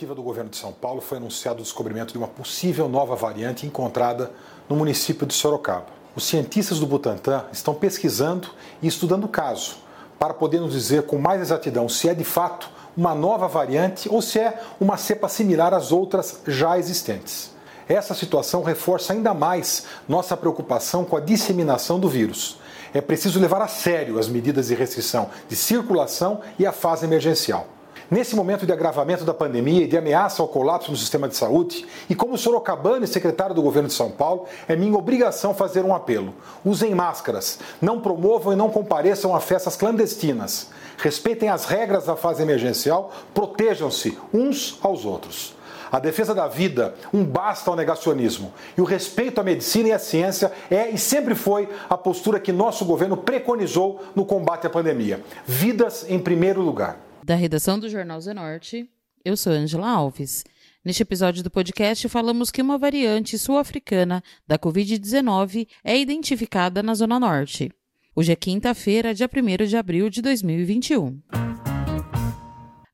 Coletiva 0.00 0.14
do 0.14 0.22
governo 0.22 0.48
de 0.48 0.56
São 0.56 0.72
Paulo, 0.72 1.02
foi 1.02 1.18
anunciado 1.18 1.60
o 1.60 1.62
descobrimento 1.62 2.12
de 2.12 2.16
uma 2.16 2.26
possível 2.26 2.88
nova 2.88 3.14
variante 3.14 3.66
encontrada 3.66 4.30
no 4.66 4.74
município 4.74 5.26
de 5.26 5.34
Sorocaba. 5.34 5.88
Os 6.16 6.24
cientistas 6.24 6.78
do 6.78 6.86
Butantan 6.86 7.44
estão 7.52 7.74
pesquisando 7.74 8.48
e 8.80 8.88
estudando 8.88 9.24
o 9.24 9.28
caso 9.28 9.76
para 10.18 10.32
poder 10.32 10.58
nos 10.58 10.72
dizer 10.72 11.02
com 11.02 11.18
mais 11.18 11.42
exatidão 11.42 11.86
se 11.86 12.08
é 12.08 12.14
de 12.14 12.24
fato 12.24 12.70
uma 12.96 13.14
nova 13.14 13.46
variante 13.46 14.08
ou 14.08 14.22
se 14.22 14.38
é 14.38 14.62
uma 14.80 14.96
cepa 14.96 15.28
similar 15.28 15.74
às 15.74 15.92
outras 15.92 16.40
já 16.46 16.78
existentes. 16.78 17.50
Essa 17.86 18.14
situação 18.14 18.62
reforça 18.62 19.12
ainda 19.12 19.34
mais 19.34 19.84
nossa 20.08 20.34
preocupação 20.34 21.04
com 21.04 21.14
a 21.14 21.20
disseminação 21.20 22.00
do 22.00 22.08
vírus. 22.08 22.58
É 22.94 23.02
preciso 23.02 23.38
levar 23.38 23.60
a 23.60 23.68
sério 23.68 24.18
as 24.18 24.28
medidas 24.28 24.68
de 24.68 24.74
restrição 24.74 25.28
de 25.46 25.56
circulação 25.56 26.40
e 26.58 26.64
a 26.64 26.72
fase 26.72 27.04
emergencial. 27.04 27.66
Nesse 28.10 28.34
momento 28.34 28.66
de 28.66 28.72
agravamento 28.72 29.24
da 29.24 29.32
pandemia 29.32 29.84
e 29.84 29.86
de 29.86 29.96
ameaça 29.96 30.42
ao 30.42 30.48
colapso 30.48 30.90
no 30.90 30.96
sistema 30.96 31.28
de 31.28 31.36
saúde, 31.36 31.86
e 32.08 32.14
como 32.14 32.36
sorocabano 32.36 33.04
e 33.04 33.08
secretário 33.08 33.54
do 33.54 33.62
governo 33.62 33.86
de 33.86 33.94
São 33.94 34.10
Paulo, 34.10 34.46
é 34.66 34.74
minha 34.74 34.98
obrigação 34.98 35.54
fazer 35.54 35.84
um 35.84 35.94
apelo. 35.94 36.34
Usem 36.64 36.92
máscaras, 36.92 37.60
não 37.80 38.00
promovam 38.00 38.52
e 38.52 38.56
não 38.56 38.68
compareçam 38.68 39.32
a 39.32 39.38
festas 39.38 39.76
clandestinas. 39.76 40.70
Respeitem 40.98 41.50
as 41.50 41.66
regras 41.66 42.06
da 42.06 42.16
fase 42.16 42.42
emergencial, 42.42 43.12
protejam-se 43.32 44.18
uns 44.34 44.76
aos 44.82 45.04
outros. 45.04 45.54
A 45.92 46.00
defesa 46.00 46.34
da 46.34 46.48
vida, 46.48 46.96
um 47.14 47.24
basta 47.24 47.70
ao 47.70 47.76
negacionismo. 47.76 48.52
E 48.76 48.80
o 48.80 48.84
respeito 48.84 49.40
à 49.40 49.44
medicina 49.44 49.90
e 49.90 49.92
à 49.92 50.00
ciência 50.00 50.50
é 50.68 50.88
e 50.88 50.98
sempre 50.98 51.36
foi 51.36 51.68
a 51.88 51.96
postura 51.96 52.40
que 52.40 52.50
nosso 52.50 52.84
governo 52.84 53.16
preconizou 53.16 54.00
no 54.16 54.24
combate 54.24 54.66
à 54.66 54.70
pandemia. 54.70 55.22
Vidas 55.46 56.04
em 56.08 56.18
primeiro 56.18 56.60
lugar. 56.60 57.09
Da 57.22 57.34
redação 57.34 57.78
do 57.78 57.88
Jornal 57.88 58.20
Zenorte, 58.20 58.88
eu 59.24 59.36
sou 59.36 59.52
Angela 59.52 59.88
Alves. 59.88 60.42
Neste 60.84 61.02
episódio 61.02 61.42
do 61.42 61.50
podcast, 61.50 62.08
falamos 62.08 62.50
que 62.50 62.62
uma 62.62 62.78
variante 62.78 63.38
sul-africana 63.38 64.22
da 64.46 64.58
Covid-19 64.58 65.68
é 65.84 65.98
identificada 65.98 66.82
na 66.82 66.94
Zona 66.94 67.20
Norte. 67.20 67.70
Hoje 68.16 68.32
é 68.32 68.36
quinta-feira, 68.36 69.14
dia 69.14 69.28
1 69.28 69.66
de 69.66 69.76
abril 69.76 70.08
de 70.08 70.22
2021. 70.22 71.49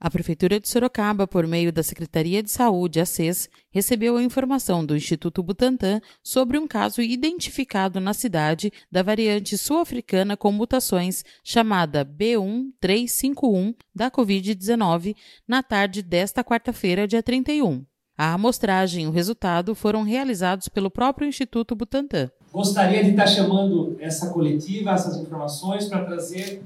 A 0.06 0.10
Prefeitura 0.10 0.60
de 0.60 0.68
Sorocaba, 0.68 1.26
por 1.26 1.48
meio 1.48 1.72
da 1.72 1.82
Secretaria 1.82 2.40
de 2.40 2.48
Saúde, 2.48 3.00
a 3.00 3.04
SES, 3.04 3.48
recebeu 3.72 4.16
a 4.16 4.22
informação 4.22 4.86
do 4.86 4.94
Instituto 4.94 5.42
Butantan 5.42 6.00
sobre 6.22 6.56
um 6.56 6.68
caso 6.68 7.02
identificado 7.02 7.98
na 7.98 8.14
cidade 8.14 8.72
da 8.88 9.02
variante 9.02 9.58
sul-africana 9.58 10.36
com 10.36 10.52
mutações 10.52 11.24
chamada 11.42 12.04
B1351 12.04 13.74
da 13.92 14.08
Covid-19 14.08 15.16
na 15.48 15.60
tarde 15.60 16.02
desta 16.02 16.44
quarta-feira, 16.44 17.08
dia 17.08 17.20
31. 17.20 17.84
A 18.16 18.32
amostragem 18.32 19.06
e 19.06 19.08
o 19.08 19.10
resultado 19.10 19.74
foram 19.74 20.04
realizados 20.04 20.68
pelo 20.68 20.88
próprio 20.88 21.26
Instituto 21.26 21.74
Butantan. 21.74 22.30
Gostaria 22.52 23.02
de 23.02 23.10
estar 23.10 23.26
chamando 23.26 23.96
essa 23.98 24.30
coletiva, 24.30 24.92
essas 24.92 25.16
informações, 25.16 25.86
para 25.86 26.04
trazer 26.04 26.62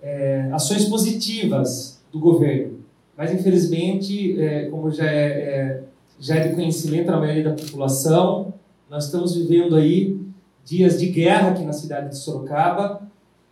é, 0.00 0.48
ações 0.52 0.84
positivas 0.84 2.00
do 2.12 2.20
governo. 2.20 2.73
Mas, 3.16 3.32
infelizmente, 3.32 4.40
é, 4.40 4.66
como 4.66 4.90
já 4.90 5.06
é, 5.06 5.26
é, 5.26 5.82
já 6.18 6.36
é 6.36 6.48
de 6.48 6.54
conhecimento 6.54 7.10
na 7.10 7.18
maioria 7.18 7.44
da 7.44 7.52
população, 7.52 8.54
nós 8.90 9.06
estamos 9.06 9.34
vivendo 9.36 9.76
aí 9.76 10.20
dias 10.64 10.98
de 10.98 11.06
guerra 11.06 11.50
aqui 11.50 11.64
na 11.64 11.72
cidade 11.72 12.10
de 12.10 12.18
Sorocaba 12.18 13.02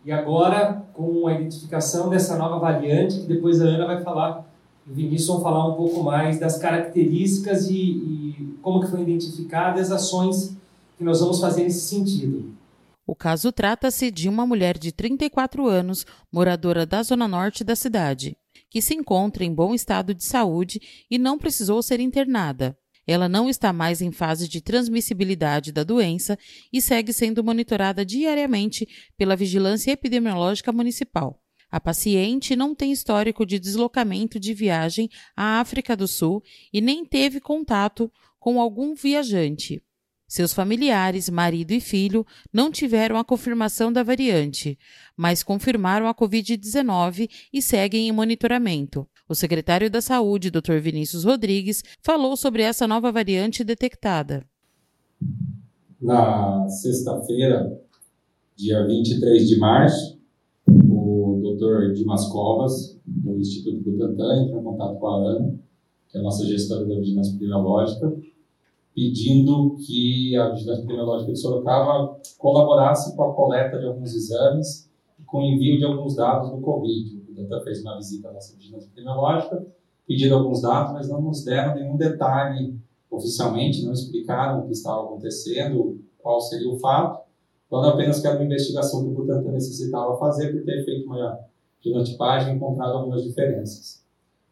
e 0.05 0.11
agora 0.11 0.83
com 0.93 1.27
a 1.27 1.33
identificação 1.33 2.09
dessa 2.09 2.37
nova 2.37 2.59
variante, 2.59 3.21
que 3.21 3.27
depois 3.27 3.61
a 3.61 3.65
Ana 3.65 3.85
vai 3.85 4.01
falar, 4.01 4.45
o 4.85 4.93
Vinícius 4.93 5.27
vão 5.27 5.41
falar 5.41 5.67
um 5.67 5.75
pouco 5.75 6.03
mais 6.03 6.39
das 6.39 6.57
características 6.57 7.69
e, 7.69 7.75
e 7.75 8.57
como 8.61 8.81
que 8.81 8.87
foram 8.87 9.03
identificadas 9.03 9.91
as 9.91 10.03
ações 10.03 10.57
que 10.97 11.03
nós 11.03 11.19
vamos 11.21 11.39
fazer 11.39 11.63
nesse 11.63 11.87
sentido. 11.87 12.53
O 13.05 13.15
caso 13.15 13.51
trata-se 13.51 14.09
de 14.09 14.29
uma 14.29 14.45
mulher 14.45 14.77
de 14.77 14.91
34 14.91 15.67
anos, 15.67 16.05
moradora 16.31 16.85
da 16.85 17.03
zona 17.03 17.27
norte 17.27 17.63
da 17.63 17.75
cidade, 17.75 18.37
que 18.73 18.81
se 18.81 18.95
encontra 18.95 19.45
em 19.45 19.53
bom 19.53 19.75
estado 19.75 20.15
de 20.15 20.23
saúde 20.23 20.81
e 21.07 21.19
não 21.19 21.37
precisou 21.37 21.83
ser 21.83 21.99
internada. 21.99 22.75
Ela 23.05 23.29
não 23.29 23.47
está 23.47 23.71
mais 23.71 24.01
em 24.01 24.11
fase 24.11 24.47
de 24.47 24.61
transmissibilidade 24.61 25.71
da 25.71 25.83
doença 25.83 26.39
e 26.71 26.81
segue 26.81 27.13
sendo 27.13 27.43
monitorada 27.43 28.03
diariamente 28.03 28.87
pela 29.15 29.35
Vigilância 29.35 29.91
Epidemiológica 29.91 30.71
Municipal. 30.71 31.39
A 31.69 31.79
paciente 31.79 32.55
não 32.55 32.73
tem 32.73 32.91
histórico 32.91 33.45
de 33.45 33.59
deslocamento 33.59 34.39
de 34.39 34.55
viagem 34.55 35.07
à 35.37 35.59
África 35.59 35.95
do 35.95 36.07
Sul 36.07 36.41
e 36.73 36.81
nem 36.81 37.05
teve 37.05 37.39
contato 37.39 38.11
com 38.39 38.59
algum 38.59 38.95
viajante. 38.95 39.83
Seus 40.27 40.53
familiares, 40.53 41.29
marido 41.29 41.71
e 41.71 41.79
filho, 41.79 42.25
não 42.51 42.71
tiveram 42.71 43.17
a 43.17 43.23
confirmação 43.23 43.91
da 43.91 44.03
variante, 44.03 44.77
mas 45.15 45.43
confirmaram 45.43 46.07
a 46.07 46.15
Covid-19 46.15 47.29
e 47.51 47.61
seguem 47.61 48.07
em 48.07 48.11
monitoramento. 48.11 49.07
O 49.27 49.35
secretário 49.35 49.89
da 49.89 50.01
Saúde, 50.01 50.49
Dr. 50.49 50.79
Vinícius 50.81 51.23
Rodrigues, 51.23 51.83
falou 52.01 52.35
sobre 52.35 52.63
essa 52.63 52.87
nova 52.87 53.11
variante 53.11 53.63
detectada. 53.63 54.45
Na 56.01 56.67
sexta-feira, 56.67 57.79
dia 58.55 58.85
23 58.85 59.47
de 59.47 59.57
março, 59.57 60.19
o 60.67 61.57
Dr. 61.57 61.93
Dimas 61.93 62.25
Covas, 62.27 62.99
do 63.05 63.39
Instituto 63.39 63.81
Butantan, 63.83 64.43
entrou 64.43 64.61
em 64.61 64.63
contato 64.63 64.99
com 64.99 65.07
a 65.07 65.29
Ana, 65.29 65.59
que 66.09 66.17
é 66.17 66.19
a 66.19 66.23
nossa 66.23 66.45
gestora 66.45 66.85
da 66.85 66.95
vigilância 66.95 67.31
epidemiológica, 67.31 68.15
pedindo 68.93 69.75
que 69.75 70.35
a 70.37 70.49
Vigilância 70.49 70.81
Epidemiológica 70.81 71.31
de 71.31 71.39
Sorocaba 71.39 72.19
colaborasse 72.37 73.15
com 73.15 73.23
a 73.23 73.33
coleta 73.33 73.79
de 73.79 73.85
alguns 73.85 74.13
exames 74.13 74.89
e 75.19 75.23
com 75.23 75.39
o 75.39 75.43
envio 75.43 75.77
de 75.77 75.85
alguns 75.85 76.15
dados 76.15 76.51
do 76.51 76.61
Covid. 76.61 77.23
O 77.29 77.33
Danta 77.33 77.61
fez 77.61 77.81
uma 77.81 77.95
visita 77.97 78.29
à 78.29 78.33
nossa 78.33 78.55
Vigilância 78.55 78.87
Epidemiológica, 78.87 79.65
pedindo 80.07 80.35
alguns 80.35 80.61
dados, 80.61 80.93
mas 80.93 81.09
não 81.09 81.21
nos 81.21 81.43
deram 81.43 81.75
nenhum 81.75 81.97
detalhe 81.97 82.77
oficialmente, 83.09 83.83
não 83.83 83.93
explicaram 83.93 84.61
o 84.61 84.65
que 84.65 84.73
estava 84.73 85.03
acontecendo, 85.03 85.99
qual 86.19 86.39
seria 86.41 86.69
o 86.69 86.79
fato, 86.79 87.23
falando 87.69 87.93
apenas 87.93 88.19
que 88.19 88.27
era 88.27 88.37
uma 88.37 88.45
investigação 88.45 89.03
que 89.03 89.09
o 89.09 89.13
Butantan 89.13 89.51
necessitava 89.51 90.17
fazer 90.17 90.51
por 90.51 90.63
ter 90.63 90.83
feito 90.83 91.07
uma 91.07 91.39
genotipagem 91.81 92.53
e 92.53 92.55
encontrado 92.55 92.93
algumas 92.93 93.23
diferenças. 93.23 94.03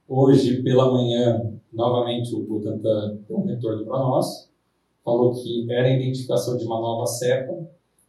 Hoje, 0.08 0.62
pela 0.62 0.92
manhã, 0.92 1.54
novamente 1.72 2.36
o 2.36 2.44
Butantan 2.44 3.20
deu 3.28 3.38
um 3.38 3.46
retorno 3.46 3.86
para 3.86 4.00
nós, 4.00 4.50
falou 5.04 5.34
que 5.34 5.72
era 5.72 5.88
a 5.88 5.92
identificação 5.92 6.58
de 6.58 6.66
uma 6.66 6.80
nova 6.80 7.06
cepa, 7.06 7.58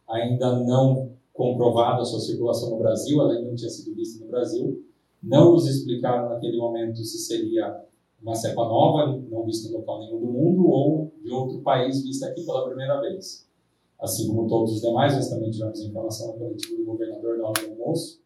ainda 0.07 0.59
não 0.59 1.11
comprovada 1.31 2.01
a 2.01 2.05
sua 2.05 2.19
circulação 2.19 2.71
no 2.71 2.77
Brasil, 2.77 3.19
ela 3.19 3.33
ainda 3.33 3.47
não 3.47 3.55
tinha 3.55 3.69
sido 3.69 3.95
vista 3.95 4.23
no 4.23 4.29
Brasil. 4.29 4.83
Não 5.21 5.53
nos 5.53 5.67
explicaram 5.67 6.29
naquele 6.29 6.57
momento 6.57 6.97
se 6.97 7.17
seria 7.17 7.81
uma 8.21 8.35
cepa 8.35 8.63
nova, 8.63 9.19
não 9.29 9.45
vista 9.45 9.67
em 9.67 9.73
local 9.73 9.99
nenhum 9.99 10.19
do 10.19 10.27
mundo, 10.27 10.67
ou 10.67 11.11
de 11.23 11.31
outro 11.31 11.61
país 11.61 12.03
vista 12.03 12.27
aqui 12.27 12.45
pela 12.45 12.65
primeira 12.65 12.99
vez. 13.01 13.47
Assim 13.99 14.27
como 14.27 14.47
todos 14.47 14.73
os 14.73 14.81
demais, 14.81 15.15
nós 15.15 15.29
também 15.29 15.49
tivemos 15.49 15.81
informação 15.81 16.27
na 16.27 16.33
coletiva 16.33 16.77
do 16.77 16.85
governador 16.85 17.37
na 17.37 17.47
almoço 17.47 18.21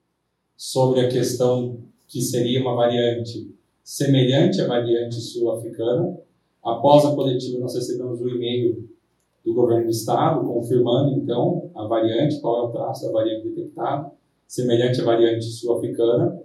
sobre 0.56 1.02
a 1.02 1.10
questão 1.10 1.80
que 2.08 2.22
seria 2.22 2.62
uma 2.62 2.76
variante 2.76 3.56
semelhante 3.88 4.60
à 4.60 4.68
variante 4.68 5.16
sul-africana. 5.16 6.20
Após 6.62 7.06
a 7.06 7.16
coletiva, 7.16 7.58
nós 7.58 7.74
recebemos 7.74 8.20
um 8.20 8.28
e-mail 8.28 8.86
do 9.46 9.54
governo 9.54 9.86
do 9.86 9.92
estado 9.92 10.46
confirmando, 10.46 11.18
então, 11.18 11.72
a 11.74 11.88
variante, 11.88 12.42
qual 12.42 12.66
é 12.66 12.68
o 12.68 12.72
traço 12.74 13.06
da 13.06 13.14
variante 13.14 13.48
detectada, 13.48 14.12
semelhante 14.46 15.00
à 15.00 15.06
variante 15.06 15.46
sul-africana. 15.46 16.38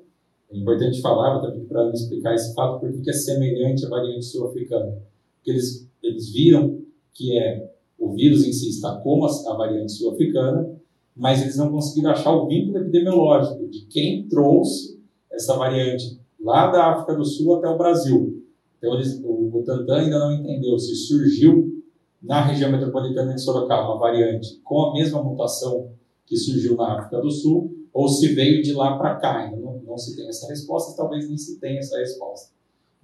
É 0.52 0.56
importante 0.56 1.00
falar, 1.00 1.40
pedir 1.40 1.66
para 1.66 1.90
explicar 1.90 2.32
esse 2.32 2.54
fato, 2.54 2.78
porque 2.78 3.10
é 3.10 3.12
semelhante 3.12 3.84
à 3.86 3.88
variante 3.88 4.24
sul-africana. 4.24 5.02
Porque 5.34 5.50
eles, 5.50 5.90
eles 6.00 6.32
viram 6.32 6.80
que 7.12 7.36
é 7.36 7.72
o 7.98 8.12
vírus 8.12 8.46
em 8.46 8.52
si 8.52 8.68
está 8.68 9.00
como 9.00 9.26
a 9.26 9.54
variante 9.54 9.90
sul-africana, 9.90 10.70
mas 11.16 11.42
eles 11.42 11.56
não 11.56 11.72
conseguiram 11.72 12.12
achar 12.12 12.30
o 12.30 12.46
vínculo 12.46 12.78
epidemiológico 12.78 13.66
de 13.66 13.84
quem 13.86 14.28
trouxe 14.28 15.02
essa 15.28 15.56
variante 15.56 16.21
lá 16.42 16.70
da 16.70 16.92
África 16.92 17.14
do 17.14 17.24
Sul 17.24 17.54
até 17.54 17.68
o 17.68 17.78
Brasil. 17.78 18.44
Então, 18.78 18.94
eles, 18.94 19.20
o 19.24 19.48
Butantan 19.48 20.00
ainda 20.00 20.18
não 20.18 20.32
entendeu 20.32 20.78
se 20.78 20.94
surgiu 20.94 21.82
na 22.20 22.40
região 22.42 22.70
metropolitana 22.70 23.34
de 23.34 23.40
Sorocaba 23.40 23.88
uma 23.88 23.98
variante 23.98 24.60
com 24.64 24.86
a 24.86 24.92
mesma 24.94 25.22
mutação 25.22 25.92
que 26.26 26.36
surgiu 26.36 26.76
na 26.76 26.98
África 26.98 27.20
do 27.20 27.30
Sul 27.30 27.72
ou 27.92 28.08
se 28.08 28.34
veio 28.34 28.62
de 28.62 28.72
lá 28.72 28.96
para 28.98 29.16
cá. 29.16 29.38
Ainda 29.38 29.56
não, 29.56 29.80
não 29.86 29.98
se 29.98 30.16
tem 30.16 30.28
essa 30.28 30.48
resposta, 30.48 30.96
talvez 30.96 31.28
nem 31.28 31.36
se 31.36 31.60
tenha 31.60 31.78
essa 31.78 31.96
resposta. 31.98 32.52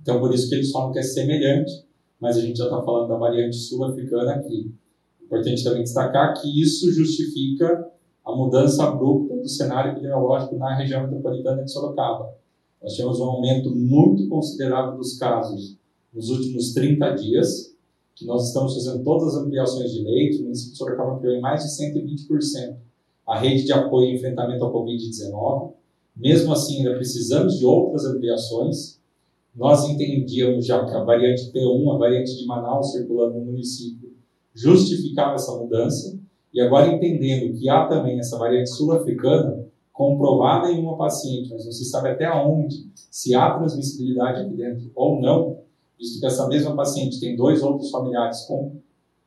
Então, 0.00 0.20
por 0.20 0.32
isso 0.34 0.48
que 0.48 0.54
eles 0.54 0.70
falam 0.70 0.92
que 0.92 0.98
é 0.98 1.02
semelhante, 1.02 1.72
mas 2.20 2.36
a 2.36 2.40
gente 2.40 2.58
já 2.58 2.64
está 2.64 2.82
falando 2.82 3.08
da 3.08 3.16
variante 3.16 3.56
sul-africana 3.56 4.34
aqui. 4.34 4.72
Importante 5.22 5.62
também 5.62 5.82
destacar 5.82 6.40
que 6.40 6.60
isso 6.60 6.90
justifica 6.90 7.86
a 8.24 8.34
mudança 8.34 8.84
abrupta 8.84 9.36
do 9.36 9.48
cenário 9.48 9.92
epidemiológico 9.92 10.56
na 10.56 10.74
região 10.74 11.02
metropolitana 11.02 11.62
de 11.62 11.70
Sorocaba 11.70 12.34
Nós 12.82 12.94
tivemos 12.94 13.20
um 13.20 13.24
aumento 13.24 13.74
muito 13.74 14.28
considerável 14.28 14.96
dos 14.96 15.18
casos 15.18 15.76
nos 16.12 16.30
últimos 16.30 16.72
30 16.72 17.10
dias, 17.14 17.74
que 18.14 18.24
nós 18.24 18.48
estamos 18.48 18.74
fazendo 18.74 19.04
todas 19.04 19.34
as 19.34 19.42
ampliações 19.42 19.92
de 19.92 20.02
leitos, 20.02 20.40
o 20.40 20.42
município 20.44 20.72
de 20.72 20.78
Sorocaba 20.78 21.14
ampliou 21.14 21.36
em 21.36 21.40
mais 21.40 21.62
de 21.62 21.68
120% 21.70 22.76
a 23.26 23.38
rede 23.38 23.64
de 23.64 23.72
apoio 23.72 24.10
e 24.10 24.16
enfrentamento 24.16 24.64
ao 24.64 24.72
Covid-19. 24.72 25.72
Mesmo 26.16 26.52
assim, 26.52 26.78
ainda 26.78 26.96
precisamos 26.96 27.58
de 27.58 27.66
outras 27.66 28.04
ampliações. 28.06 28.98
Nós 29.54 29.88
entendíamos 29.88 30.66
já 30.66 30.84
que 30.84 30.92
a 30.92 31.04
variante 31.04 31.52
P1, 31.52 31.94
a 31.94 31.98
variante 31.98 32.36
de 32.36 32.46
Manaus 32.46 32.92
circulando 32.92 33.38
no 33.38 33.44
município, 33.44 34.12
justificava 34.54 35.34
essa 35.34 35.54
mudança. 35.56 36.18
E 36.52 36.60
agora 36.60 36.92
entendendo 36.92 37.56
que 37.56 37.68
há 37.68 37.86
também 37.86 38.18
essa 38.18 38.38
variante 38.38 38.70
sul-africana, 38.70 39.64
comprovada 39.98 40.70
em 40.70 40.80
uma 40.80 40.96
paciente, 40.96 41.50
mas 41.50 41.64
não 41.64 41.72
se 41.72 41.84
sabe 41.84 42.10
até 42.10 42.32
onde, 42.32 42.88
se 42.94 43.34
há 43.34 43.58
transmissibilidade 43.58 44.42
aqui 44.42 44.54
dentro 44.54 44.92
ou 44.94 45.20
não, 45.20 45.58
visto 45.98 46.20
que 46.20 46.26
essa 46.26 46.46
mesma 46.46 46.76
paciente 46.76 47.18
tem 47.18 47.34
dois 47.34 47.64
outros 47.64 47.90
familiares 47.90 48.42
com 48.42 48.76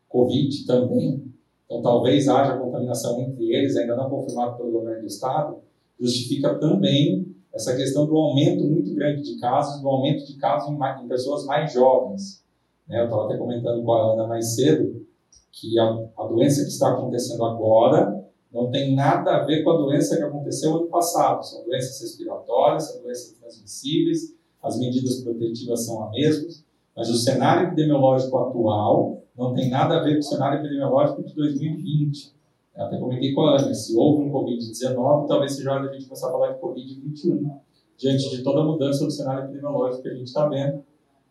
Covid 0.07 0.65
também, 0.65 1.25
então 1.65 1.81
talvez 1.81 2.29
haja 2.29 2.57
contaminação 2.57 3.19
entre 3.19 3.53
eles, 3.53 3.75
ainda 3.75 3.97
não 3.97 4.09
confirmado 4.09 4.55
pelo 4.55 4.71
governo 4.71 5.01
do 5.01 5.07
estado, 5.07 5.57
justifica 5.99 6.55
também 6.57 7.35
essa 7.53 7.75
questão 7.75 8.05
do 8.05 8.15
aumento 8.15 8.63
muito 8.63 8.95
grande 8.95 9.23
de 9.23 9.37
casos, 9.41 9.81
do 9.81 9.89
aumento 9.89 10.25
de 10.25 10.37
casos 10.37 10.69
em, 10.69 11.03
em 11.03 11.07
pessoas 11.09 11.45
mais 11.45 11.73
jovens. 11.73 12.45
Né? 12.87 13.01
Eu 13.01 13.05
estava 13.05 13.25
até 13.25 13.35
comentando 13.35 13.83
com 13.83 13.91
a 13.91 14.13
Ana 14.13 14.25
mais 14.25 14.55
cedo 14.55 15.05
que 15.51 15.77
a, 15.77 15.83
a 16.17 16.27
doença 16.27 16.61
que 16.61 16.69
está 16.69 16.93
acontecendo 16.93 17.43
agora 17.43 18.20
não 18.53 18.69
tem 18.69 18.93
nada 18.93 19.37
a 19.37 19.43
ver 19.45 19.63
com 19.63 19.71
a 19.71 19.77
doença 19.77 20.17
que 20.17 20.23
aconteceu 20.23 20.75
ano 20.75 20.87
passado. 20.87 21.43
São 21.43 21.63
doenças 21.63 22.01
respiratórias, 22.01 22.91
são 22.91 23.01
doenças 23.01 23.37
transmissíveis, 23.37 24.35
as 24.61 24.77
medidas 24.77 25.21
protetivas 25.21 25.85
são 25.85 26.03
as 26.03 26.11
mesmas, 26.11 26.65
mas 26.95 27.09
o 27.09 27.15
cenário 27.15 27.67
epidemiológico 27.67 28.37
atual 28.37 29.23
não 29.37 29.53
tem 29.53 29.69
nada 29.69 29.97
a 29.97 30.03
ver 30.03 30.15
com 30.15 30.19
o 30.19 30.23
cenário 30.23 30.59
epidemiológico 30.59 31.23
de 31.23 31.33
2020. 31.33 32.33
Eu 32.75 32.85
até 32.85 32.97
comentei 32.97 33.33
com 33.33 33.41
a 33.41 33.57
Ana, 33.57 33.73
se 33.73 33.95
houve 33.95 34.23
um 34.23 34.31
Covid-19, 34.31 35.27
talvez 35.27 35.53
seja 35.53 35.71
hora 35.71 35.83
de 35.83 35.89
a 35.89 35.93
gente 35.93 36.05
começar 36.05 36.27
a 36.27 36.31
falar 36.31 36.51
de 36.53 36.59
Covid-21, 36.59 37.59
diante 37.97 38.29
de 38.29 38.43
toda 38.43 38.61
a 38.61 38.63
mudança 38.63 39.05
do 39.05 39.11
cenário 39.11 39.45
epidemiológico 39.45 40.03
que 40.03 40.09
a 40.09 40.13
gente 40.13 40.27
está 40.27 40.47
vendo, 40.47 40.83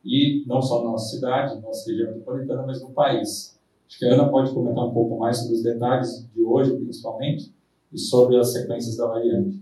e 0.04 0.44
não 0.46 0.60
só 0.62 0.82
na 0.82 0.92
nossa 0.92 1.16
cidade, 1.16 1.54
na 1.56 1.60
nossa 1.60 1.90
região 1.90 2.08
metropolitana, 2.08 2.62
mas 2.66 2.82
no 2.82 2.90
país. 2.90 3.59
Acho 3.90 3.98
que 3.98 4.04
a 4.04 4.14
Ana 4.14 4.28
pode 4.28 4.54
comentar 4.54 4.86
um 4.86 4.94
pouco 4.94 5.18
mais 5.18 5.38
sobre 5.38 5.56
os 5.56 5.62
detalhes 5.64 6.30
de 6.32 6.44
hoje, 6.44 6.76
principalmente, 6.76 7.52
e 7.92 7.98
sobre 7.98 8.38
as 8.38 8.52
sequências 8.52 8.96
da 8.96 9.08
variante. 9.08 9.60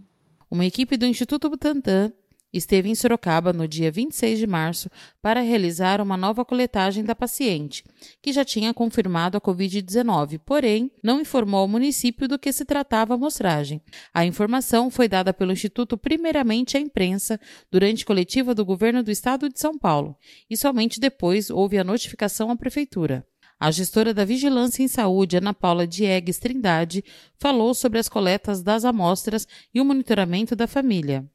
Uma 0.50 0.66
equipe 0.66 0.98
do 0.98 1.06
Instituto 1.06 1.48
Butantan 1.48 2.12
esteve 2.52 2.90
em 2.90 2.94
Sorocaba 2.94 3.54
no 3.54 3.66
dia 3.66 3.90
26 3.90 4.38
de 4.38 4.46
março 4.46 4.90
para 5.22 5.40
realizar 5.40 5.98
uma 6.00 6.14
nova 6.16 6.44
coletagem 6.44 7.04
da 7.04 7.14
paciente, 7.14 7.82
que 8.20 8.30
já 8.30 8.44
tinha 8.44 8.74
confirmado 8.74 9.38
a 9.38 9.40
Covid-19, 9.40 10.40
porém 10.44 10.92
não 11.02 11.22
informou 11.22 11.60
ao 11.60 11.68
município 11.68 12.28
do 12.28 12.38
que 12.38 12.52
se 12.52 12.66
tratava 12.66 13.14
a 13.14 13.16
amostragem. 13.16 13.80
A 14.12 14.26
informação 14.26 14.90
foi 14.90 15.08
dada 15.08 15.32
pelo 15.32 15.52
Instituto 15.52 15.96
primeiramente 15.96 16.76
à 16.76 16.80
imprensa 16.80 17.40
durante 17.70 18.04
coletiva 18.04 18.54
do 18.54 18.64
governo 18.64 19.02
do 19.02 19.10
estado 19.10 19.48
de 19.48 19.58
São 19.58 19.78
Paulo 19.78 20.14
e 20.50 20.56
somente 20.56 21.00
depois 21.00 21.48
houve 21.48 21.78
a 21.78 21.84
notificação 21.84 22.50
à 22.50 22.56
prefeitura. 22.56 23.26
A 23.60 23.72
gestora 23.72 24.14
da 24.14 24.24
Vigilância 24.24 24.84
em 24.84 24.88
Saúde, 24.88 25.36
Ana 25.36 25.52
Paula 25.52 25.84
Diegues 25.84 26.38
Trindade, 26.38 27.02
falou 27.36 27.74
sobre 27.74 27.98
as 27.98 28.08
coletas 28.08 28.62
das 28.62 28.84
amostras 28.84 29.48
e 29.74 29.80
o 29.80 29.84
monitoramento 29.84 30.54
da 30.54 30.68
família. 30.68 31.28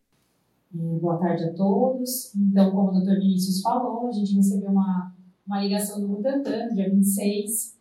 Boa 0.72 1.18
tarde 1.18 1.44
a 1.44 1.54
todos. 1.54 2.34
Então, 2.34 2.72
como 2.72 2.90
o 2.90 2.92
doutor 2.94 3.20
Vinícius 3.20 3.62
falou, 3.62 4.08
a 4.08 4.12
gente 4.14 4.36
recebeu 4.36 4.70
uma, 4.70 5.14
uma 5.46 5.62
ligação 5.62 6.00
do 6.00 6.08
Butantan, 6.08 6.70
dia 6.74 6.90
26. 6.90 7.78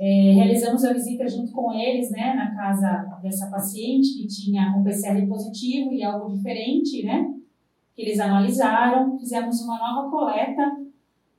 É, 0.00 0.32
realizamos 0.32 0.84
a 0.84 0.92
visita 0.92 1.28
junto 1.28 1.52
com 1.52 1.72
eles, 1.72 2.10
né, 2.10 2.34
na 2.34 2.52
casa 2.52 3.16
dessa 3.22 3.48
paciente 3.48 4.12
que 4.14 4.26
tinha 4.26 4.74
um 4.76 4.82
PCR 4.82 5.24
positivo 5.28 5.92
e 5.92 6.02
algo 6.02 6.36
diferente, 6.36 7.04
né, 7.04 7.32
que 7.94 8.02
eles 8.02 8.18
analisaram. 8.18 9.16
Fizemos 9.20 9.60
uma 9.62 9.78
nova 9.78 10.10
coleta 10.10 10.84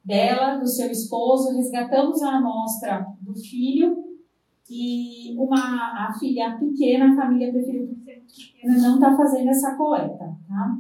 dela, 0.06 0.58
do 0.58 0.68
seu 0.68 0.92
esposo, 0.92 1.58
resgatamos 1.58 2.22
a 2.22 2.38
amostra 2.38 3.06
do 3.22 3.36
filho 3.36 4.06
e 4.70 5.36
uma, 5.38 6.08
a 6.08 6.14
filha 6.20 6.58
pequena, 6.60 7.12
a 7.12 7.16
família 7.16 7.52
preferiu 7.52 7.88
pequena, 7.88 8.78
não 8.78 8.96
está 8.96 9.16
fazendo 9.16 9.50
essa 9.50 9.76
coleta, 9.76 10.36
tá? 10.48 10.78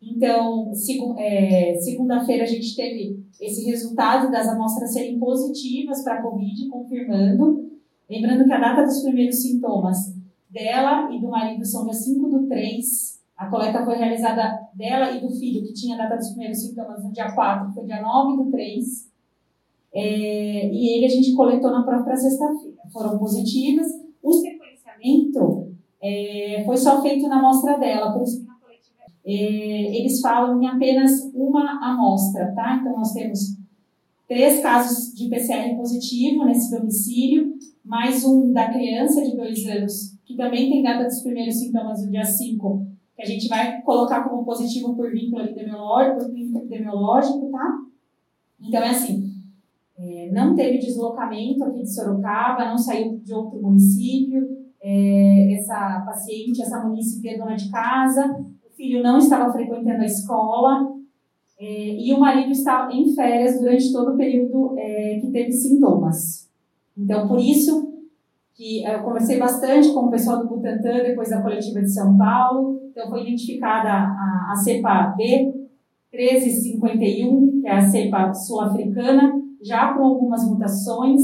Então, 0.00 0.72
é, 1.18 1.74
segunda-feira 1.74 2.44
a 2.44 2.46
gente 2.46 2.76
teve 2.76 3.20
esse 3.40 3.64
resultado 3.64 4.30
das 4.30 4.48
amostras 4.48 4.92
serem 4.92 5.18
positivas 5.18 6.02
para 6.02 6.14
a 6.14 6.22
Covid, 6.22 6.68
confirmando. 6.68 7.68
Lembrando 8.08 8.44
que 8.44 8.52
a 8.52 8.60
data 8.60 8.84
dos 8.84 9.02
primeiros 9.02 9.42
sintomas 9.42 10.14
dela 10.48 11.12
e 11.12 11.20
do 11.20 11.28
marido 11.28 11.64
são 11.64 11.84
dia 11.84 11.92
5 11.92 12.28
do 12.28 12.46
3. 12.46 13.17
A 13.38 13.46
coleta 13.46 13.84
foi 13.84 13.96
realizada 13.96 14.68
dela 14.74 15.12
e 15.12 15.20
do 15.20 15.30
filho, 15.30 15.64
que 15.64 15.72
tinha 15.72 15.96
data 15.96 16.16
dos 16.16 16.30
primeiros 16.30 16.60
sintomas 16.60 17.04
no 17.04 17.12
dia 17.12 17.30
4, 17.30 17.72
foi 17.72 17.84
dia 17.84 18.02
9 18.02 18.42
do 18.42 18.50
3. 18.50 19.08
É, 19.94 20.68
e 20.68 20.96
ele 20.96 21.06
a 21.06 21.08
gente 21.08 21.34
coletou 21.34 21.70
na 21.70 21.84
própria 21.84 22.16
sexta-feira. 22.16 22.76
Foram 22.92 23.16
positivas. 23.16 23.86
O 24.20 24.32
sequenciamento 24.32 25.72
é, 26.02 26.64
foi 26.66 26.76
só 26.76 27.00
feito 27.00 27.28
na 27.28 27.38
amostra 27.38 27.78
dela, 27.78 28.12
por 28.12 28.22
isso 28.22 28.40
que 28.40 28.48
é, 29.30 29.98
eles 29.98 30.20
falam 30.20 30.60
em 30.60 30.66
apenas 30.66 31.30
uma 31.34 31.78
amostra, 31.86 32.50
tá? 32.54 32.78
Então, 32.80 32.96
nós 32.96 33.12
temos 33.12 33.58
três 34.26 34.62
casos 34.62 35.14
de 35.14 35.28
PCR 35.28 35.76
positivo 35.76 36.46
nesse 36.46 36.70
domicílio, 36.70 37.54
mais 37.84 38.24
um 38.24 38.52
da 38.52 38.72
criança 38.72 39.22
de 39.22 39.36
dois 39.36 39.66
anos, 39.66 40.16
que 40.24 40.34
também 40.34 40.70
tem 40.70 40.82
data 40.82 41.04
dos 41.04 41.20
primeiros 41.20 41.56
sintomas 41.56 42.02
no 42.02 42.10
dia 42.10 42.24
5, 42.24 42.86
que 43.18 43.22
a 43.24 43.26
gente 43.26 43.48
vai 43.48 43.82
colocar 43.82 44.22
como 44.22 44.44
positivo 44.44 44.94
por 44.94 45.10
vínculo 45.10 45.42
epidemiológico, 45.42 46.18
por 46.18 46.32
vínculo 46.32 46.58
epidemiológico, 46.58 47.50
tá? 47.50 47.78
Então, 48.60 48.80
é 48.80 48.90
assim, 48.90 49.32
é, 49.98 50.30
não 50.32 50.54
teve 50.54 50.78
deslocamento 50.78 51.64
aqui 51.64 51.82
de 51.82 51.92
Sorocaba, 51.92 52.68
não 52.68 52.78
saiu 52.78 53.18
de 53.18 53.34
outro 53.34 53.60
município, 53.60 54.56
é, 54.80 55.54
essa 55.54 56.00
paciente, 56.06 56.62
essa 56.62 56.86
município 56.86 57.28
é 57.28 57.36
dona 57.36 57.56
de 57.56 57.68
casa, 57.68 58.38
filho 58.78 59.02
não 59.02 59.18
estava 59.18 59.52
frequentando 59.52 60.02
a 60.02 60.06
escola 60.06 60.94
é, 61.58 61.96
e 61.96 62.14
o 62.14 62.20
marido 62.20 62.52
estava 62.52 62.92
em 62.92 63.12
férias 63.12 63.58
durante 63.58 63.92
todo 63.92 64.14
o 64.14 64.16
período 64.16 64.78
é, 64.78 65.18
que 65.20 65.32
teve 65.32 65.50
sintomas. 65.50 66.48
Então, 66.96 67.26
por 67.26 67.40
isso 67.40 67.97
que 68.58 68.84
eu 68.84 69.02
conversei 69.04 69.38
bastante 69.38 69.94
com 69.94 70.06
o 70.06 70.10
pessoal 70.10 70.40
do 70.40 70.48
Butantan 70.48 71.04
depois 71.04 71.30
da 71.30 71.40
coletiva 71.40 71.80
de 71.80 71.94
São 71.94 72.18
Paulo. 72.18 72.80
Então, 72.90 73.08
foi 73.08 73.22
identificada 73.22 73.88
a, 73.88 74.50
a 74.50 74.56
cepa 74.56 75.14
B1351, 75.16 77.60
que 77.60 77.68
é 77.68 77.70
a 77.70 77.88
cepa 77.88 78.34
sul-africana, 78.34 79.40
já 79.62 79.94
com 79.94 80.02
algumas 80.02 80.44
mutações. 80.44 81.22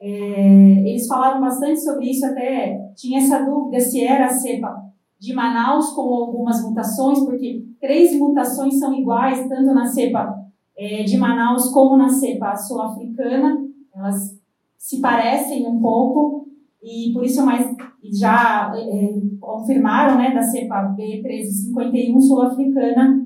É, 0.00 0.88
eles 0.88 1.06
falaram 1.06 1.38
bastante 1.38 1.82
sobre 1.82 2.10
isso, 2.10 2.24
até 2.24 2.92
tinha 2.96 3.20
essa 3.20 3.44
dúvida 3.44 3.78
se 3.78 4.02
era 4.02 4.24
a 4.24 4.30
cepa 4.30 4.74
de 5.20 5.34
Manaus 5.34 5.90
com 5.90 6.00
algumas 6.00 6.62
mutações, 6.62 7.20
porque 7.26 7.62
três 7.78 8.18
mutações 8.18 8.78
são 8.78 8.94
iguais, 8.94 9.46
tanto 9.48 9.74
na 9.74 9.84
cepa 9.84 10.34
é, 10.78 11.02
de 11.02 11.18
Manaus 11.18 11.70
como 11.72 11.98
na 11.98 12.08
cepa 12.08 12.56
sul-africana. 12.56 13.68
Elas 13.94 14.37
se 14.78 15.00
parecem 15.00 15.66
um 15.66 15.80
pouco 15.80 16.48
e 16.82 17.12
por 17.12 17.24
isso 17.24 17.44
mais 17.44 17.66
já 18.12 18.72
é, 18.76 19.20
confirmaram 19.40 20.16
né, 20.16 20.32
da 20.32 20.42
cepa 20.42 20.94
B1351 20.96 22.20
sul-africana 22.20 23.24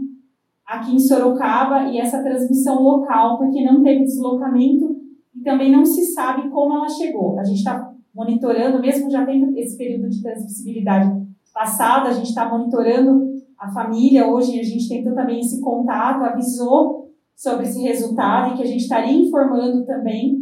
aqui 0.66 0.94
em 0.94 0.98
Sorocaba 0.98 1.90
e 1.90 1.98
essa 1.98 2.22
transmissão 2.22 2.82
local, 2.82 3.36
porque 3.36 3.62
não 3.62 3.82
teve 3.82 4.04
deslocamento 4.04 4.96
e 5.34 5.42
também 5.42 5.70
não 5.70 5.84
se 5.84 6.02
sabe 6.06 6.48
como 6.48 6.74
ela 6.74 6.88
chegou. 6.88 7.38
A 7.38 7.44
gente 7.44 7.58
está 7.58 7.92
monitorando, 8.14 8.80
mesmo 8.80 9.10
já 9.10 9.24
tendo 9.26 9.56
esse 9.58 9.76
período 9.76 10.08
de 10.08 10.22
transmissibilidade 10.22 11.10
passada, 11.52 12.08
a 12.08 12.12
gente 12.12 12.28
está 12.28 12.48
monitorando 12.48 13.32
a 13.58 13.70
família, 13.70 14.26
hoje 14.26 14.58
a 14.58 14.62
gente 14.62 14.88
tem 14.88 15.04
também 15.04 15.40
esse 15.40 15.60
contato, 15.60 16.24
avisou 16.24 17.10
sobre 17.36 17.64
esse 17.64 17.80
resultado 17.82 18.52
e 18.52 18.56
que 18.56 18.62
a 18.62 18.66
gente 18.66 18.82
estaria 18.82 19.16
informando 19.16 19.84
também 19.84 20.41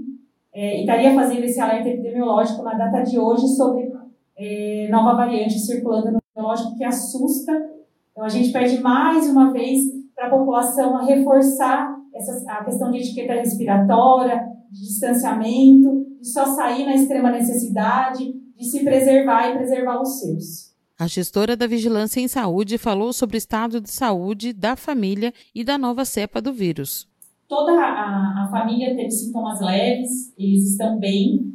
é, 0.53 0.81
estaria 0.81 1.15
fazendo 1.15 1.45
esse 1.45 1.61
alerta 1.61 1.89
epidemiológico 1.89 2.63
na 2.63 2.75
data 2.75 3.03
de 3.03 3.19
hoje 3.19 3.47
sobre 3.49 3.93
é, 4.37 4.89
nova 4.91 5.15
variante 5.15 5.59
circulando 5.59 6.13
no 6.13 6.19
epidemiológico 6.19 6.77
que 6.77 6.85
assusta. 6.85 7.53
Então 8.11 8.25
a 8.25 8.29
gente 8.29 8.53
pede 8.53 8.81
mais 8.81 9.29
uma 9.29 9.53
vez 9.53 9.83
para 10.15 10.27
a 10.27 10.31
população 10.31 11.05
reforçar 11.05 11.97
essa, 12.15 12.51
a 12.51 12.65
questão 12.65 12.91
de 12.91 12.99
etiqueta 12.99 13.35
respiratória, 13.35 14.49
de 14.71 14.81
distanciamento, 14.81 16.07
de 16.21 16.29
só 16.29 16.47
sair 16.47 16.85
na 16.85 16.95
extrema 16.95 17.31
necessidade, 17.31 18.35
de 18.57 18.65
se 18.65 18.85
preservar 18.85 19.51
e 19.51 19.57
preservar 19.57 20.01
os 20.01 20.21
seus. 20.21 20.71
A 20.99 21.07
gestora 21.07 21.57
da 21.57 21.67
Vigilância 21.67 22.21
em 22.21 22.29
Saúde 22.29 22.77
falou 22.77 23.13
sobre 23.13 23.37
o 23.37 23.39
estado 23.39 23.81
de 23.81 23.91
saúde 23.91 24.53
da 24.53 24.77
família 24.77 25.33
e 25.55 25.65
da 25.65 25.79
nova 25.79 26.05
cepa 26.05 26.43
do 26.43 26.53
vírus. 26.53 27.10
Toda 27.51 27.73
a, 27.73 28.45
a 28.45 28.49
família 28.49 28.95
teve 28.95 29.11
sintomas 29.11 29.61
leves, 29.61 30.33
eles 30.39 30.71
estão 30.71 31.01
bem. 31.01 31.53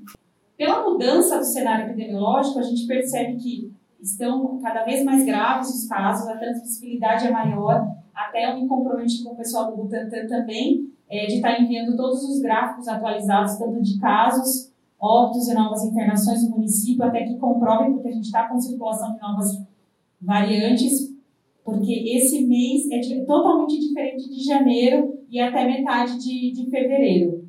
Pela 0.58 0.84
mudança 0.84 1.38
do 1.38 1.46
cenário 1.46 1.86
epidemiológico, 1.86 2.60
a 2.60 2.64
gente 2.64 2.86
percebe 2.86 3.38
que 3.38 3.72
estão 4.02 4.60
cada 4.62 4.84
vez 4.84 5.06
mais 5.06 5.25
graves 5.25 5.70
os 5.70 5.88
casos, 5.88 6.28
a 6.28 6.36
transmissibilidade 6.36 7.28
é 7.28 7.32
maior. 7.32 7.88
Até 8.14 8.52
eu 8.52 8.60
me 8.60 8.68
comprometi 8.68 9.24
com 9.24 9.32
o 9.32 9.38
pessoal 9.38 9.72
do 9.72 9.84
Butantan 9.84 10.28
também, 10.28 10.92
é, 11.10 11.28
de 11.28 11.36
estar 11.36 11.62
enviando 11.62 11.96
todos 11.96 12.22
os 12.25 12.42
gráficos 12.42 12.90
atualizados, 12.90 13.56
tanto 13.56 13.82
de 13.82 13.98
casos, 13.98 14.74
óbitos 15.00 15.48
e 15.48 15.54
novas 15.54 15.86
internações 15.86 16.44
no 16.44 16.58
município, 16.58 17.06
até 17.06 17.24
que 17.24 17.38
comprovem, 17.38 17.94
porque 17.94 18.10
a 18.10 18.12
gente 18.12 18.25
está 18.25 18.50
com 18.50 18.60
circulação 18.60 19.14
de 19.14 19.22
novas 19.22 19.62
variantes, 20.22 21.14
porque 21.65 22.15
esse 22.15 22.45
mês 22.45 22.88
é 22.91 23.00
de, 23.00 23.25
totalmente 23.25 23.79
diferente 23.79 24.29
de 24.29 24.43
janeiro 24.43 25.17
e 25.27 25.39
até 25.39 25.65
metade 25.65 26.19
de, 26.19 26.51
de 26.51 26.69
fevereiro. 26.69 27.43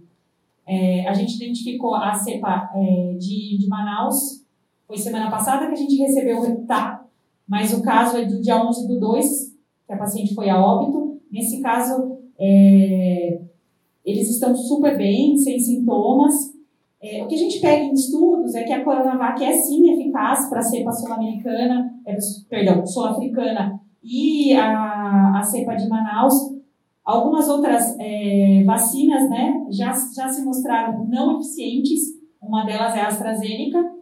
É, 0.67 1.07
a 1.07 1.13
gente 1.13 1.37
identificou 1.37 1.95
a 1.95 2.15
cepa 2.15 2.73
é, 2.75 3.15
de, 3.19 3.59
de 3.59 3.69
Manaus, 3.69 4.43
foi 4.89 4.97
semana 4.97 5.31
passada 5.31 5.67
que 5.67 5.75
a 5.75 5.77
gente 5.77 5.97
recebeu 5.97 6.39
o 6.39 6.43
resultado, 6.43 7.05
mas 7.47 7.75
o 7.75 7.83
caso 7.83 8.17
é 8.17 8.25
do 8.25 8.41
dia 8.41 8.57
11 8.67 8.89
do 8.89 8.99
2, 8.99 9.55
que 9.87 9.93
a 9.93 9.99
paciente 9.99 10.35
foi 10.35 10.49
a 10.49 10.59
óbito. 10.59 11.21
Nesse 11.31 11.61
caso, 11.61 12.19
é, 12.39 13.39
eles 14.03 14.31
estão 14.31 14.57
super 14.57 14.97
bem, 14.97 15.37
sem 15.37 15.59
sintomas. 15.59 16.57
É, 17.03 17.23
o 17.23 17.29
que 17.29 17.35
a 17.35 17.39
gente 17.39 17.61
pega 17.61 17.85
em 17.85 17.93
estudos 17.93 18.55
é 18.55 18.65
que 18.65 18.73
a 18.73 18.83
Coronavac 18.83 19.45
é 19.45 19.53
sim 19.53 19.93
eficaz 19.93 20.49
para 20.49 20.61
a 20.61 20.63
cepa 20.63 20.91
sul-americana, 20.91 21.95
é, 22.07 22.17
perdão, 22.49 22.85
sul-africana 22.87 23.79
e 24.07 24.55
a, 24.55 25.39
a 25.39 25.43
cepa 25.43 25.75
de 25.75 25.89
Manaus. 25.89 26.35
Algumas 27.05 27.49
outras 27.49 27.97
é, 27.99 28.63
vacinas 28.65 29.29
né, 29.29 29.67
já, 29.71 29.93
já 29.93 30.29
se 30.29 30.45
mostraram 30.45 31.07
não 31.07 31.39
eficientes, 31.39 32.17
uma 32.41 32.65
delas 32.65 32.95
é 32.95 33.01
a 33.01 33.09
AstraZeneca, 33.09 33.97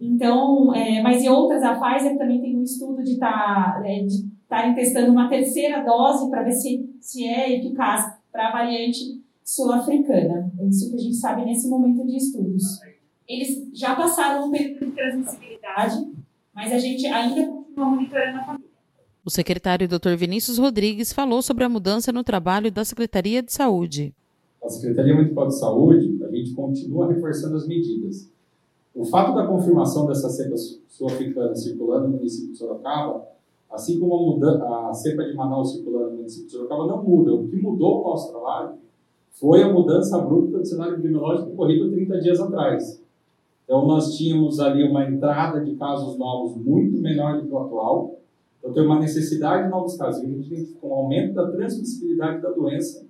então, 0.00 0.74
é, 0.74 1.02
mas 1.02 1.22
e 1.22 1.28
outras, 1.28 1.62
a 1.62 1.74
Pfizer 1.74 2.18
também 2.18 2.40
tem 2.40 2.56
um 2.56 2.62
estudo 2.62 3.02
de 3.02 3.18
tá, 3.18 3.80
é, 3.84 4.04
estarem 4.04 4.74
testando 4.74 5.10
uma 5.10 5.28
terceira 5.28 5.82
dose 5.82 6.28
para 6.30 6.42
ver 6.42 6.52
se, 6.52 6.88
se 7.00 7.26
é 7.26 7.58
eficaz 7.58 8.14
para 8.30 8.48
a 8.48 8.52
variante 8.52 9.22
sul-africana. 9.42 10.52
É 10.58 10.66
isso 10.66 10.90
que 10.90 10.96
a 10.96 11.00
gente 11.00 11.16
sabe 11.16 11.44
nesse 11.44 11.68
momento 11.68 12.06
de 12.06 12.16
estudos. 12.16 12.80
Eles 13.26 13.70
já 13.72 13.96
passaram 13.96 14.48
um 14.48 14.50
período 14.50 14.86
de 14.86 14.92
transmissibilidade, 14.92 16.12
mas 16.54 16.72
a 16.72 16.78
gente 16.78 17.06
ainda 17.06 17.46
continua 17.46 17.86
monitorando 17.86 18.38
a 18.38 18.44
família. 18.44 18.65
O 19.26 19.30
secretário 19.30 19.88
Dr. 19.88 20.14
Vinícius 20.16 20.56
Rodrigues 20.56 21.12
falou 21.12 21.42
sobre 21.42 21.64
a 21.64 21.68
mudança 21.68 22.12
no 22.12 22.22
trabalho 22.22 22.70
da 22.70 22.84
Secretaria 22.84 23.42
de 23.42 23.52
Saúde. 23.52 24.14
A 24.62 24.68
Secretaria 24.68 25.16
Municipal 25.16 25.48
de 25.48 25.58
Saúde, 25.58 26.24
a 26.24 26.30
gente 26.30 26.54
continua 26.54 27.08
reforçando 27.08 27.56
as 27.56 27.66
medidas. 27.66 28.30
O 28.94 29.04
fato 29.04 29.34
da 29.34 29.44
confirmação 29.44 30.06
dessa 30.06 30.28
cepa 30.28 30.54
sul-africana 30.88 31.56
circulando 31.56 32.06
no 32.06 32.18
município 32.18 32.52
de 32.52 32.58
Sorocaba, 32.58 33.26
assim 33.68 33.98
como 33.98 34.14
a, 34.14 34.22
muda, 34.22 34.64
a 34.64 34.94
cepa 34.94 35.24
de 35.24 35.34
Manaus 35.34 35.72
circulando 35.72 36.10
no 36.10 36.16
município 36.18 36.46
de 36.46 36.52
Sorocaba, 36.52 36.86
não 36.86 37.02
muda. 37.02 37.34
O 37.34 37.48
que 37.48 37.56
mudou 37.56 38.02
o 38.02 38.04
nosso 38.04 38.30
trabalho 38.30 38.74
foi 39.32 39.60
a 39.60 39.72
mudança 39.72 40.16
abrupta 40.18 40.58
do 40.58 40.64
cenário 40.64 40.94
epidemiológico 40.94 41.50
ocorrido 41.50 41.90
30 41.90 42.20
dias 42.20 42.38
atrás. 42.38 43.02
Então, 43.64 43.88
nós 43.88 44.16
tínhamos 44.16 44.60
ali 44.60 44.88
uma 44.88 45.04
entrada 45.04 45.64
de 45.64 45.74
casos 45.74 46.16
novos 46.16 46.56
muito 46.56 46.96
menor 46.98 47.40
do 47.40 47.48
que 47.48 47.52
o 47.52 47.58
atual. 47.58 48.20
Então, 48.66 48.74
tem 48.74 48.84
uma 48.84 48.98
necessidade 48.98 49.64
de 49.64 49.70
novos 49.70 49.96
casos. 49.96 50.22
Tem 50.22 50.76
um 50.82 50.92
aumento 50.92 51.34
da 51.34 51.48
transmissibilidade 51.50 52.42
da 52.42 52.50
doença 52.50 53.06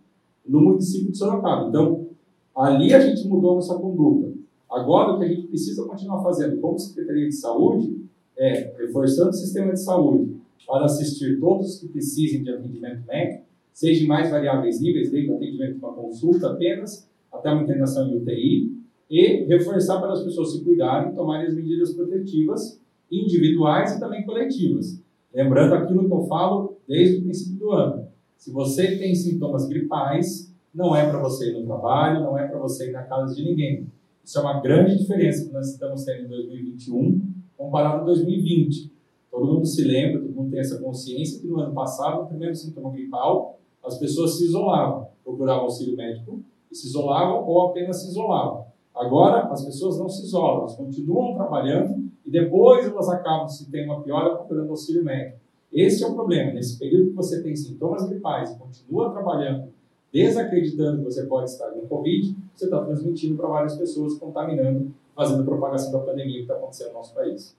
no 0.46 0.60
município 0.60 1.10
de 1.10 1.16
Sorocaba. 1.16 1.68
Então, 1.68 2.08
ali 2.54 2.92
a 2.92 3.00
gente 3.00 3.26
mudou 3.26 3.54
nossa 3.54 3.75
conduta. 3.75 4.34
Agora, 4.70 5.12
o 5.12 5.18
que 5.18 5.25
a 5.25 5.28
gente 5.28 5.46
precisa 5.48 5.84
continuar 5.84 6.22
fazendo 6.22 6.60
como 6.60 6.78
Secretaria 6.78 7.26
de 7.26 7.34
Saúde 7.34 8.04
é 8.36 8.75
reforçando 8.76 9.30
o 9.30 9.32
sistema 9.32 9.72
de 9.72 9.80
saúde 9.80 10.36
para 10.66 10.84
assistir 10.84 11.40
todos 11.40 11.80
que 11.80 11.88
precisem 11.88 12.42
de 12.42 12.50
atendimento 12.50 13.06
médico, 13.06 13.44
seja 13.72 14.06
mais 14.06 14.30
variáveis 14.30 14.80
níveis, 14.80 15.10
desde 15.10 15.30
o 15.30 15.36
atendimento 15.36 15.78
para 15.78 15.92
consulta 15.92 16.50
apenas, 16.50 17.08
até 17.32 17.50
uma 17.50 17.62
internação 17.62 18.08
em 18.08 18.16
UTI, 18.16 18.76
e 19.08 19.44
reforçar 19.44 20.00
para 20.00 20.12
as 20.12 20.22
pessoas 20.22 20.52
se 20.52 20.62
cuidarem, 20.62 21.14
tomarem 21.14 21.46
as 21.46 21.54
medidas 21.54 21.94
protetivas 21.94 22.78
individuais 23.10 23.96
e 23.96 24.00
também 24.00 24.26
coletivas. 24.26 25.00
Lembrando 25.35 25.75
aquilo 25.75 26.06
que 26.06 26.12
eu 26.12 26.23
falo 26.26 26.76
desde 26.87 27.18
o 27.18 27.23
princípio 27.23 27.59
do 27.59 27.71
ano. 27.73 28.09
Se 28.37 28.50
você 28.50 28.97
tem 28.97 29.14
sintomas 29.14 29.66
gripais, 29.66 30.52
não 30.75 30.95
é 30.95 31.09
para 31.09 31.18
você 31.18 31.50
ir 31.50 31.61
no 31.61 31.66
trabalho, 31.66 32.21
não 32.21 32.38
é 32.38 32.47
para 32.47 32.59
você 32.59 32.90
ir 32.90 32.92
na 32.92 33.02
casa 33.02 33.35
de 33.35 33.42
ninguém. 33.42 33.87
Isso 34.25 34.38
é 34.38 34.42
uma 34.42 34.61
grande 34.61 34.99
diferença 34.99 35.47
que 35.47 35.52
nós 35.52 35.71
estamos 35.71 36.04
tendo 36.04 36.25
em 36.25 36.28
2021 36.28 37.21
comparado 37.56 38.02
a 38.02 38.04
2020. 38.04 38.92
Todo 39.30 39.52
mundo 39.52 39.66
se 39.66 39.85
lembra, 39.85 40.21
todo 40.21 40.33
mundo 40.33 40.50
tem 40.50 40.61
essa 40.61 40.78
consciência 40.78 41.40
que 41.40 41.47
no 41.47 41.61
ano 41.61 41.75
passado, 41.75 42.23
no 42.23 42.28
primeiro 42.28 42.54
sintoma 42.54 42.90
gripal, 42.90 43.59
as 43.85 43.99
pessoas 43.99 44.37
se 44.37 44.45
isolavam, 44.45 45.09
procuravam 45.25 45.64
auxílio 45.64 45.97
médico 45.97 46.42
e 46.71 46.75
se 46.75 46.87
isolavam 46.88 47.47
ou 47.47 47.68
apenas 47.68 48.02
se 48.02 48.09
isolavam. 48.09 48.66
Agora, 48.95 49.52
as 49.52 49.64
pessoas 49.64 49.99
não 49.99 50.09
se 50.09 50.25
isolam, 50.25 50.61
elas 50.61 50.75
continuam 50.75 51.35
trabalhando 51.35 52.05
e 52.26 52.30
depois 52.30 52.87
elas 52.87 53.09
acabam, 53.09 53.49
se 53.49 53.71
tem 53.71 53.85
uma 53.85 54.02
piora, 54.02 54.35
procurando 54.35 54.71
auxílio 54.71 55.04
médico. 55.04 55.38
Esse 55.73 56.02
é 56.02 56.06
o 56.06 56.14
problema. 56.14 56.52
Nesse 56.52 56.78
período 56.78 57.11
que 57.11 57.16
você 57.16 57.42
tem 57.42 57.54
sintomas 57.54 58.09
gripais 58.09 58.50
e 58.50 58.59
continua 58.59 59.11
trabalhando 59.11 59.68
desacreditando 60.12 60.99
que 60.99 61.04
você 61.04 61.25
pode 61.25 61.50
estar 61.50 61.68
com 61.71 61.87
Covid, 61.87 62.35
você 62.54 62.64
está 62.64 62.83
transmitindo 62.83 63.37
para 63.37 63.49
várias 63.49 63.76
pessoas, 63.76 64.18
contaminando, 64.18 64.95
fazendo 65.14 65.45
propagação 65.45 65.92
da 65.92 65.99
pandemia 65.99 66.37
que 66.37 66.42
está 66.42 66.54
acontecendo 66.54 66.88
no 66.88 66.95
nosso 66.95 67.14
país. 67.14 67.54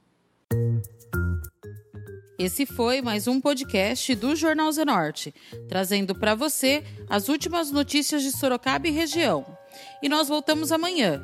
Esse 2.40 2.66
foi 2.66 3.02
mais 3.02 3.28
um 3.28 3.40
podcast 3.40 4.16
do 4.16 4.36
Jornal 4.36 4.72
Zenorte, 4.72 5.34
trazendo 5.68 6.16
para 6.16 6.34
você 6.34 6.84
as 7.10 7.30
últimas 7.30 7.72
notícias 7.72 8.24
de 8.24 8.32
Sorocaba 8.32 8.88
e 8.88 8.92
região. 8.92 9.46
E 10.02 10.10
nós 10.10 10.28
voltamos 10.28 10.72
amanhã 10.72 11.24